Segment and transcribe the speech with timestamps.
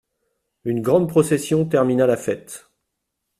[0.63, 2.71] Une grande procession termina la fête.